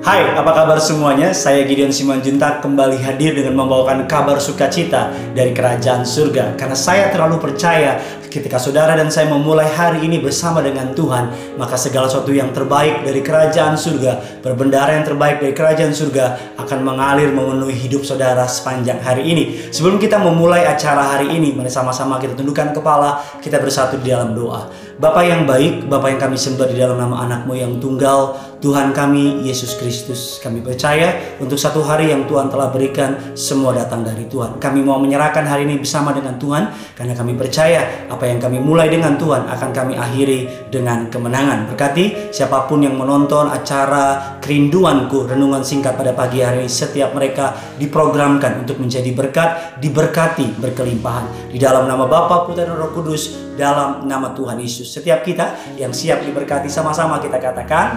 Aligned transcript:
Hai, 0.00 0.32
apa 0.32 0.56
kabar 0.56 0.80
semuanya? 0.80 1.28
Saya 1.36 1.68
Gideon 1.68 1.92
Simanjuntak 1.92 2.64
kembali 2.64 3.04
hadir 3.04 3.36
dengan 3.36 3.52
membawakan 3.60 4.08
kabar 4.08 4.40
sukacita 4.40 5.12
dari 5.36 5.52
kerajaan 5.52 6.08
surga. 6.08 6.56
Karena 6.56 6.72
saya 6.72 7.12
terlalu 7.12 7.36
percaya 7.36 8.00
ketika 8.32 8.56
saudara 8.56 8.96
dan 8.96 9.12
saya 9.12 9.28
memulai 9.28 9.68
hari 9.68 10.00
ini 10.08 10.16
bersama 10.16 10.64
dengan 10.64 10.96
Tuhan, 10.96 11.54
maka 11.60 11.76
segala 11.76 12.08
sesuatu 12.08 12.32
yang 12.32 12.48
terbaik 12.48 13.04
dari 13.04 13.20
kerajaan 13.20 13.76
surga, 13.76 14.40
berbendara 14.40 14.96
yang 14.96 15.04
terbaik 15.04 15.36
dari 15.44 15.52
kerajaan 15.52 15.92
surga 15.92 16.56
akan 16.56 16.80
mengalir 16.80 17.28
memenuhi 17.36 17.76
hidup 17.76 18.00
saudara 18.00 18.48
sepanjang 18.48 19.04
hari 19.04 19.28
ini. 19.28 19.68
Sebelum 19.68 20.00
kita 20.00 20.16
memulai 20.16 20.64
acara 20.64 21.12
hari 21.12 21.36
ini, 21.36 21.52
mari 21.52 21.68
sama-sama 21.68 22.16
kita 22.16 22.32
tundukkan 22.32 22.72
kepala, 22.72 23.20
kita 23.44 23.60
bersatu 23.60 24.00
di 24.00 24.08
dalam 24.08 24.32
doa. 24.32 24.64
Bapak 25.00 25.24
yang 25.24 25.48
baik, 25.48 25.88
Bapak 25.88 26.12
yang 26.12 26.20
kami 26.20 26.36
sembah 26.36 26.68
di 26.68 26.76
dalam 26.76 27.00
nama 27.00 27.24
anakmu 27.24 27.56
yang 27.56 27.80
tunggal, 27.80 28.36
Tuhan 28.60 28.92
kami, 28.92 29.40
Yesus 29.48 29.80
Kristus. 29.80 30.36
Kami 30.44 30.60
percaya 30.60 31.40
untuk 31.40 31.56
satu 31.56 31.80
hari 31.80 32.12
yang 32.12 32.28
Tuhan 32.28 32.52
telah 32.52 32.68
berikan, 32.68 33.32
semua 33.32 33.72
datang 33.72 34.04
dari 34.04 34.28
Tuhan. 34.28 34.60
Kami 34.60 34.84
mau 34.84 35.00
menyerahkan 35.00 35.48
hari 35.48 35.64
ini 35.64 35.80
bersama 35.80 36.12
dengan 36.12 36.36
Tuhan, 36.36 36.68
karena 36.92 37.16
kami 37.16 37.32
percaya 37.32 38.12
apa 38.12 38.28
yang 38.28 38.36
kami 38.36 38.60
mulai 38.60 38.92
dengan 38.92 39.16
Tuhan 39.16 39.48
akan 39.48 39.70
kami 39.72 39.96
akhiri 39.96 40.68
dengan 40.68 41.08
kemenangan. 41.08 41.72
Berkati 41.72 42.28
siapa 42.28 42.68
pun 42.68 42.84
yang 42.84 43.00
menonton 43.00 43.48
acara 43.48 44.36
kerinduanku, 44.44 45.24
renungan 45.24 45.64
singkat 45.64 45.96
pada 45.96 46.12
pagi 46.12 46.44
hari 46.44 46.68
setiap 46.68 47.16
mereka 47.16 47.56
diprogramkan 47.80 48.68
untuk 48.68 48.76
menjadi 48.76 49.08
berkat, 49.16 49.80
diberkati, 49.80 50.60
berkelimpahan. 50.60 51.48
Di 51.48 51.56
dalam 51.56 51.88
nama 51.88 52.04
Bapa, 52.04 52.44
Putra, 52.44 52.68
dan 52.68 52.76
Roh 52.76 52.92
Kudus, 52.92 53.48
dalam 53.56 54.08
nama 54.08 54.32
Tuhan 54.32 54.60
Yesus. 54.60 54.89
Setiap 54.90 55.22
kita 55.22 55.54
yang 55.78 55.94
siap 55.94 56.26
diberkati 56.26 56.66
sama-sama 56.66 57.22
kita 57.22 57.38
katakan, 57.38 57.94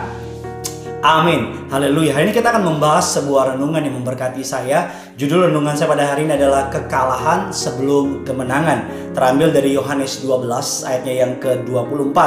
Amin. 1.04 1.68
Haleluya. 1.68 2.16
Hari 2.16 2.32
ini 2.32 2.34
kita 2.38 2.54
akan 2.54 2.64
membahas 2.64 3.20
sebuah 3.20 3.58
renungan 3.58 3.84
yang 3.84 4.00
memberkati 4.00 4.40
saya. 4.40 4.88
Judul 5.20 5.52
renungan 5.52 5.76
saya 5.76 5.92
pada 5.92 6.08
hari 6.08 6.24
ini 6.24 6.38
adalah 6.40 6.72
kekalahan 6.72 7.52
sebelum 7.52 8.24
kemenangan. 8.24 9.12
Terambil 9.12 9.52
dari 9.52 9.76
Yohanes 9.76 10.24
12 10.24 10.88
ayatnya 10.88 11.14
yang 11.28 11.34
ke-24. 11.44 12.18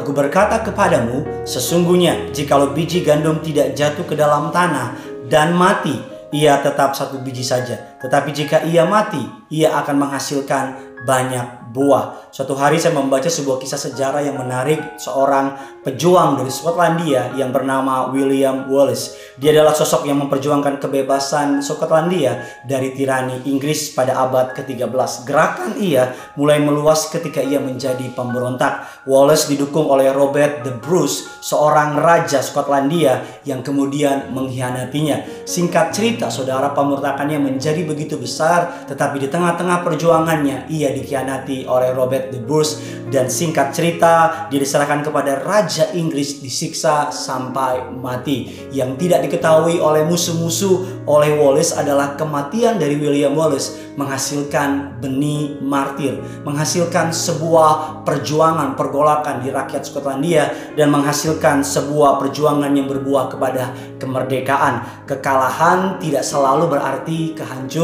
Aku 0.00 0.16
berkata 0.16 0.64
kepadamu, 0.64 1.44
sesungguhnya 1.44 2.32
jikalau 2.32 2.72
biji 2.72 3.04
gandum 3.04 3.36
tidak 3.44 3.76
jatuh 3.76 4.06
ke 4.08 4.16
dalam 4.16 4.48
tanah 4.48 4.96
dan 5.28 5.52
mati, 5.52 6.00
ia 6.32 6.56
tetap 6.64 6.96
satu 6.96 7.20
biji 7.20 7.44
saja. 7.44 7.91
Tetapi 8.02 8.30
jika 8.34 8.66
ia 8.66 8.82
mati, 8.82 9.22
ia 9.48 9.78
akan 9.78 9.96
menghasilkan 10.02 10.92
banyak 11.02 11.74
buah. 11.74 12.30
Suatu 12.32 12.52
hari 12.56 12.76
saya 12.76 12.96
membaca 12.96 13.26
sebuah 13.26 13.60
kisah 13.60 13.80
sejarah 13.80 14.22
yang 14.24 14.36
menarik 14.38 14.96
seorang 15.00 15.56
pejuang 15.82 16.38
dari 16.40 16.52
Skotlandia 16.52 17.32
yang 17.34 17.50
bernama 17.50 18.12
William 18.12 18.68
Wallace. 18.68 19.36
Dia 19.40 19.52
adalah 19.56 19.74
sosok 19.74 20.06
yang 20.06 20.20
memperjuangkan 20.22 20.78
kebebasan 20.78 21.64
Skotlandia 21.64 22.44
dari 22.64 22.94
tirani 22.94 23.44
Inggris 23.48 23.92
pada 23.92 24.20
abad 24.20 24.54
ke-13. 24.56 25.26
Gerakan 25.26 25.70
ia 25.80 26.12
mulai 26.38 26.60
meluas 26.60 27.08
ketika 27.08 27.40
ia 27.42 27.58
menjadi 27.58 28.04
pemberontak. 28.14 29.04
Wallace 29.08 29.50
didukung 29.50 29.88
oleh 29.88 30.12
Robert 30.12 30.62
the 30.62 30.72
Bruce, 30.76 31.26
seorang 31.42 31.98
raja 31.98 32.38
Skotlandia 32.44 33.42
yang 33.48 33.64
kemudian 33.64 34.30
mengkhianatinya. 34.30 35.44
Singkat 35.48 35.90
cerita, 35.90 36.30
saudara 36.30 36.70
pemberontakannya 36.70 37.42
menjadi 37.42 37.82
begitu 37.92 38.16
besar, 38.16 38.88
tetapi 38.88 39.20
di 39.20 39.28
tengah-tengah 39.28 39.84
perjuangannya 39.84 40.72
ia 40.72 40.90
dikhianati 40.96 41.68
oleh 41.68 41.92
Robert 41.92 42.32
the 42.32 42.40
Bruce 42.40 42.80
dan 43.12 43.28
singkat 43.28 43.76
cerita 43.76 44.48
dia 44.48 44.56
diserahkan 44.56 45.04
kepada 45.04 45.44
Raja 45.44 45.92
Inggris 45.92 46.40
disiksa 46.40 47.12
sampai 47.12 47.92
mati. 47.92 48.68
Yang 48.72 49.04
tidak 49.04 49.28
diketahui 49.28 49.76
oleh 49.76 50.08
musuh-musuh 50.08 51.04
oleh 51.04 51.36
Wallace 51.36 51.76
adalah 51.76 52.16
kematian 52.16 52.80
dari 52.80 52.96
William 52.96 53.36
Wallace 53.36 53.92
menghasilkan 53.92 55.00
benih 55.04 55.60
martir, 55.60 56.16
menghasilkan 56.48 57.12
sebuah 57.12 58.02
perjuangan 58.08 58.72
pergolakan 58.72 59.44
di 59.44 59.52
rakyat 59.52 59.84
Skotlandia 59.84 60.48
dan 60.72 60.88
menghasilkan 60.88 61.60
sebuah 61.60 62.16
perjuangan 62.16 62.72
yang 62.72 62.88
berbuah 62.88 63.36
kepada 63.36 63.76
kemerdekaan. 64.00 65.04
Kekalahan 65.04 66.00
tidak 66.00 66.24
selalu 66.24 66.72
berarti 66.72 67.36
kehancuran, 67.36 67.81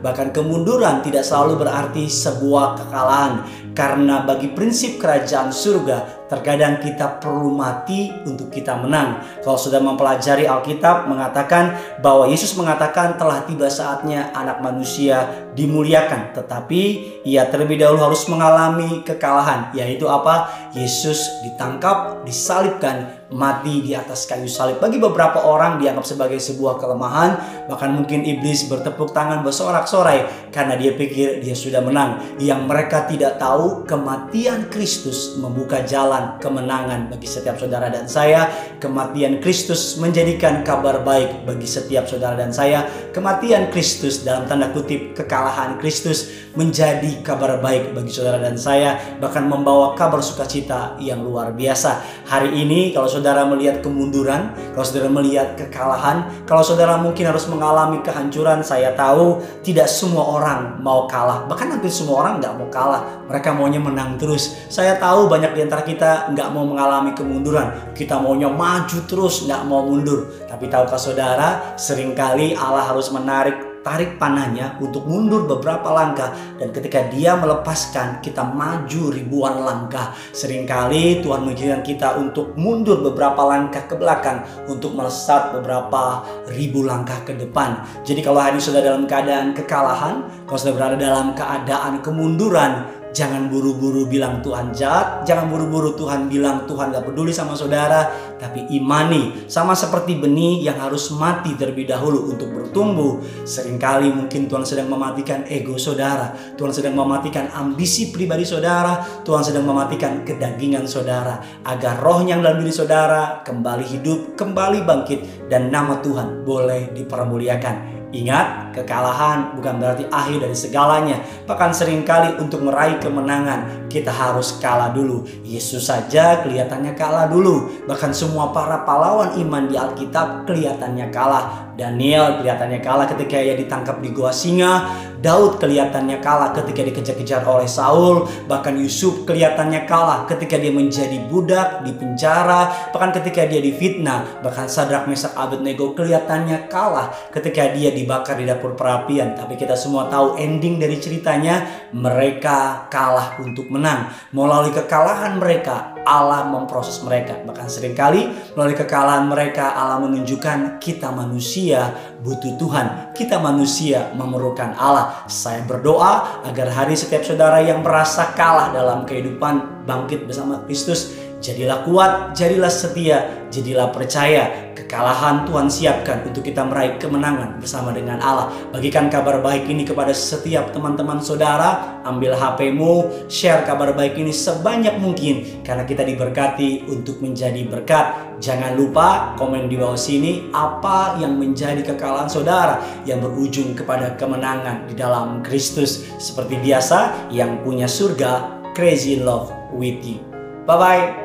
bahkan 0.00 0.32
kemunduran 0.32 1.04
tidak 1.04 1.24
selalu 1.26 1.64
berarti 1.64 2.08
sebuah 2.08 2.80
kekalahan. 2.80 3.32
Karena 3.74 4.22
bagi 4.22 4.54
prinsip 4.54 5.02
kerajaan 5.02 5.50
surga 5.50 6.23
terkadang 6.28 6.80
kita 6.80 7.20
perlu 7.20 7.52
mati 7.52 8.08
untuk 8.24 8.48
kita 8.48 8.80
menang. 8.80 9.20
Kalau 9.44 9.60
sudah 9.60 9.80
mempelajari 9.80 10.48
Alkitab 10.48 11.06
mengatakan 11.08 11.76
bahwa 12.00 12.28
Yesus 12.30 12.56
mengatakan 12.56 13.20
telah 13.20 13.44
tiba 13.44 13.68
saatnya 13.68 14.32
anak 14.32 14.64
manusia 14.64 15.48
dimuliakan, 15.52 16.32
tetapi 16.32 16.82
ia 17.28 17.46
terlebih 17.48 17.80
dahulu 17.80 18.12
harus 18.12 18.24
mengalami 18.26 19.04
kekalahan, 19.04 19.70
yaitu 19.76 20.08
apa? 20.08 20.50
Yesus 20.74 21.44
ditangkap, 21.46 22.26
disalibkan, 22.26 23.24
mati 23.34 23.82
di 23.82 23.92
atas 23.98 24.30
kayu 24.30 24.46
salib. 24.46 24.78
Bagi 24.78 25.02
beberapa 25.02 25.42
orang 25.42 25.82
dianggap 25.82 26.06
sebagai 26.06 26.38
sebuah 26.38 26.78
kelemahan, 26.78 27.30
bahkan 27.66 27.90
mungkin 27.90 28.22
iblis 28.22 28.70
bertepuk 28.70 29.10
tangan 29.10 29.42
bersorak-sorai 29.42 30.50
karena 30.54 30.78
dia 30.78 30.94
pikir 30.94 31.42
dia 31.42 31.56
sudah 31.58 31.82
menang. 31.82 32.22
Yang 32.38 32.60
mereka 32.70 33.10
tidak 33.10 33.42
tahu 33.42 33.82
kematian 33.84 34.70
Kristus 34.70 35.34
membuka 35.42 35.82
jalan 35.82 36.13
kemenangan 36.40 37.08
bagi 37.12 37.28
setiap 37.28 37.56
saudara 37.56 37.88
dan 37.90 38.06
saya. 38.10 38.48
Kematian 38.80 39.38
Kristus 39.40 39.96
menjadikan 40.00 40.66
kabar 40.66 41.00
baik 41.02 41.46
bagi 41.46 41.68
setiap 41.68 42.04
saudara 42.08 42.34
dan 42.36 42.50
saya. 42.50 42.86
Kematian 43.14 43.70
Kristus 43.70 44.26
dalam 44.26 44.44
tanda 44.50 44.70
kutip 44.74 45.14
kekalahan 45.14 45.78
Kristus 45.78 46.44
menjadi 46.54 47.18
kabar 47.26 47.58
baik 47.58 47.94
bagi 47.94 48.14
saudara 48.14 48.38
dan 48.38 48.54
saya, 48.54 49.18
bahkan 49.18 49.46
membawa 49.46 49.92
kabar 49.98 50.22
sukacita 50.22 50.94
yang 51.02 51.26
luar 51.26 51.50
biasa. 51.50 52.02
Hari 52.30 52.54
ini 52.54 52.94
kalau 52.94 53.10
saudara 53.10 53.42
melihat 53.42 53.82
kemunduran, 53.82 54.54
kalau 54.72 54.86
saudara 54.86 55.10
melihat 55.10 55.58
kekalahan, 55.58 56.46
kalau 56.46 56.62
saudara 56.62 56.94
mungkin 56.98 57.26
harus 57.26 57.50
mengalami 57.50 57.98
kehancuran, 58.06 58.62
saya 58.62 58.94
tahu 58.94 59.42
tidak 59.66 59.90
semua 59.90 60.22
orang 60.22 60.78
mau 60.78 61.10
kalah. 61.10 61.46
Bahkan 61.50 61.78
hampir 61.78 61.90
semua 61.90 62.22
orang 62.22 62.38
nggak 62.38 62.54
mau 62.54 62.68
kalah. 62.70 63.02
Mereka 63.26 63.50
maunya 63.50 63.82
menang 63.82 64.14
terus. 64.14 64.54
Saya 64.70 64.94
tahu 64.96 65.26
banyak 65.26 65.58
di 65.58 65.60
antara 65.66 65.82
kita 65.82 66.03
nggak 66.32 66.48
mau 66.52 66.64
mengalami 66.68 67.12
kemunduran. 67.16 67.92
Kita 67.92 68.20
maunya 68.20 68.48
maju 68.50 68.98
terus, 69.04 69.44
nggak 69.48 69.62
mau 69.66 69.84
mundur. 69.84 70.28
Tapi 70.46 70.68
tahukah 70.70 71.00
saudara, 71.00 71.48
sering 71.74 72.12
kali 72.12 72.52
Allah 72.54 72.88
harus 72.90 73.10
menarik 73.10 73.74
tarik 73.84 74.16
panahnya 74.16 74.80
untuk 74.80 75.04
mundur 75.04 75.44
beberapa 75.44 75.92
langkah 75.92 76.32
dan 76.56 76.72
ketika 76.72 77.04
dia 77.12 77.36
melepaskan 77.36 78.24
kita 78.24 78.40
maju 78.40 79.12
ribuan 79.12 79.60
langkah 79.60 80.16
sering 80.32 80.64
kali 80.64 81.20
Tuhan 81.20 81.44
mengizinkan 81.44 81.84
kita 81.84 82.16
untuk 82.16 82.56
mundur 82.56 83.04
beberapa 83.04 83.44
langkah 83.44 83.84
ke 83.84 83.94
belakang 83.94 84.40
untuk 84.66 84.96
melesat 84.96 85.52
beberapa 85.52 86.24
ribu 86.48 86.80
langkah 86.80 87.20
ke 87.28 87.36
depan 87.36 87.84
jadi 88.08 88.24
kalau 88.24 88.40
hari 88.40 88.56
ini 88.56 88.64
sudah 88.64 88.80
dalam 88.80 89.04
keadaan 89.04 89.52
kekalahan 89.52 90.24
kalau 90.48 90.58
sudah 90.58 90.74
berada 90.74 90.96
dalam 90.96 91.36
keadaan 91.36 92.00
kemunduran 92.00 92.88
Jangan 93.14 93.46
buru-buru 93.46 94.10
bilang 94.10 94.42
Tuhan 94.42 94.74
jahat, 94.74 95.22
jangan 95.22 95.46
buru-buru 95.46 95.94
Tuhan 95.94 96.26
bilang 96.26 96.66
Tuhan 96.66 96.90
gak 96.90 97.06
peduli 97.06 97.30
sama 97.30 97.54
saudara, 97.54 98.10
tapi 98.42 98.66
imani. 98.74 99.46
Sama 99.46 99.70
seperti 99.78 100.18
benih 100.18 100.66
yang 100.66 100.82
harus 100.82 101.14
mati 101.14 101.54
terlebih 101.54 101.86
dahulu 101.86 102.34
untuk 102.34 102.50
bertumbuh. 102.50 103.22
Seringkali 103.46 104.10
mungkin 104.10 104.50
Tuhan 104.50 104.66
sedang 104.66 104.90
mematikan 104.90 105.46
ego 105.46 105.78
saudara, 105.78 106.34
Tuhan 106.58 106.74
sedang 106.74 106.98
mematikan 106.98 107.54
ambisi 107.54 108.10
pribadi 108.10 108.42
saudara, 108.42 109.06
Tuhan 109.22 109.46
sedang 109.46 109.62
mematikan 109.62 110.26
kedagingan 110.26 110.90
saudara, 110.90 111.38
agar 111.62 112.02
roh 112.02 112.18
yang 112.26 112.42
dalam 112.42 112.66
diri 112.66 112.74
saudara 112.74 113.46
kembali 113.46 113.86
hidup, 113.94 114.34
kembali 114.34 114.82
bangkit, 114.82 115.46
dan 115.46 115.70
nama 115.70 116.02
Tuhan 116.02 116.42
boleh 116.42 116.90
dipermuliakan. 116.90 118.03
Ingat, 118.14 118.70
kekalahan 118.70 119.58
bukan 119.58 119.82
berarti 119.82 120.06
akhir 120.06 120.46
dari 120.46 120.54
segalanya. 120.54 121.18
Bahkan 121.50 121.74
sering 121.74 122.06
kali 122.06 122.38
untuk 122.38 122.62
meraih 122.62 123.02
kemenangan, 123.02 123.90
kita 123.90 124.14
harus 124.14 124.62
kalah 124.62 124.94
dulu. 124.94 125.26
Yesus 125.42 125.90
saja 125.90 126.46
kelihatannya 126.46 126.94
kalah 126.94 127.26
dulu. 127.26 127.82
Bahkan 127.90 128.14
semua 128.14 128.54
para 128.54 128.86
pahlawan 128.86 129.34
iman 129.42 129.66
di 129.66 129.74
Alkitab 129.74 130.46
kelihatannya 130.46 131.10
kalah. 131.10 131.74
Daniel 131.74 132.38
kelihatannya 132.38 132.78
kalah 132.86 133.10
ketika 133.10 133.34
ia 133.34 133.58
ditangkap 133.58 133.98
di 133.98 134.14
gua 134.14 134.30
singa 134.30 134.86
Daud 135.24 135.56
kelihatannya 135.56 136.20
kalah 136.20 136.52
ketika 136.52 136.84
dikejar-kejar 136.84 137.40
oleh 137.48 137.64
Saul, 137.64 138.28
bahkan 138.44 138.76
Yusuf 138.76 139.24
kelihatannya 139.24 139.88
kalah 139.88 140.28
ketika 140.28 140.60
dia 140.60 140.68
menjadi 140.68 141.16
budak 141.32 141.80
di 141.80 141.96
penjara, 141.96 142.92
bahkan 142.92 143.16
ketika 143.16 143.48
dia 143.48 143.64
difitnah, 143.64 144.44
bahkan 144.44 144.68
Sadrak 144.68 145.08
Mesak 145.08 145.32
Abednego 145.32 145.96
kelihatannya 145.96 146.68
kalah 146.68 147.08
ketika 147.32 147.72
dia 147.72 147.88
dibakar 148.04 148.36
di 148.36 148.44
dapur 148.44 148.76
perapian. 148.76 149.32
Tapi 149.32 149.56
kita 149.56 149.72
semua 149.74 150.12
tahu 150.12 150.36
ending 150.36 150.76
dari 150.76 151.00
ceritanya, 151.00 151.88
mereka 151.96 152.86
kalah 152.92 153.40
untuk 153.40 153.72
menang. 153.72 154.12
Melalui 154.36 154.70
kekalahan 154.76 155.40
mereka, 155.40 155.96
Allah 156.04 156.44
memproses 156.46 157.00
mereka. 157.00 157.40
Bahkan 157.40 157.66
sering 157.66 157.96
kali 157.96 158.28
melalui 158.52 158.76
kekalahan 158.76 159.24
mereka 159.24 159.72
Allah 159.72 160.04
menunjukkan 160.04 160.78
kita 160.78 161.08
manusia 161.10 161.96
butuh 162.20 162.60
Tuhan. 162.60 163.16
Kita 163.16 163.40
manusia 163.40 164.12
memerlukan 164.12 164.76
Allah. 164.76 165.24
Saya 165.26 165.64
berdoa 165.64 166.44
agar 166.44 166.68
hari 166.70 166.94
setiap 166.94 167.24
saudara 167.24 167.64
yang 167.64 167.80
merasa 167.80 168.36
kalah 168.36 168.70
dalam 168.70 169.08
kehidupan 169.08 169.88
bangkit 169.88 170.28
bersama 170.28 170.60
Kristus 170.68 171.23
Jadilah 171.44 171.84
kuat, 171.84 172.32
jadilah 172.32 172.72
setia, 172.72 173.44
jadilah 173.52 173.92
percaya. 173.92 174.72
Kekalahan 174.72 175.44
Tuhan 175.44 175.68
siapkan 175.68 176.24
untuk 176.24 176.40
kita 176.40 176.64
meraih 176.64 176.96
kemenangan 176.96 177.60
bersama 177.60 177.92
dengan 177.92 178.16
Allah. 178.24 178.48
Bagikan 178.72 179.12
kabar 179.12 179.44
baik 179.44 179.68
ini 179.68 179.84
kepada 179.84 180.16
setiap 180.16 180.72
teman-teman 180.72 181.20
saudara. 181.20 182.00
Ambil 182.08 182.32
HPmu, 182.32 183.28
share 183.28 183.60
kabar 183.68 183.92
baik 183.92 184.16
ini 184.16 184.32
sebanyak 184.32 184.96
mungkin. 184.96 185.60
Karena 185.60 185.84
kita 185.84 186.08
diberkati 186.08 186.88
untuk 186.88 187.20
menjadi 187.20 187.60
berkat. 187.68 188.40
Jangan 188.40 188.80
lupa 188.80 189.36
komen 189.36 189.68
di 189.68 189.76
bawah 189.76 190.00
sini 190.00 190.48
apa 190.48 191.20
yang 191.20 191.36
menjadi 191.36 191.84
kekalahan 191.84 192.32
saudara 192.32 192.80
yang 193.04 193.20
berujung 193.20 193.76
kepada 193.76 194.16
kemenangan 194.16 194.88
di 194.88 194.96
dalam 194.96 195.44
Kristus. 195.44 196.08
Seperti 196.16 196.56
biasa, 196.56 197.28
yang 197.28 197.60
punya 197.60 197.84
surga, 197.84 198.64
crazy 198.72 199.20
love 199.20 199.52
with 199.76 200.00
you. 200.00 200.24
Bye-bye. 200.64 201.23